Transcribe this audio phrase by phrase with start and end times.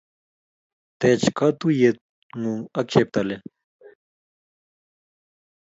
[0.99, 1.97] Tech katuiyet
[2.39, 3.41] ng'uung ak cheptailel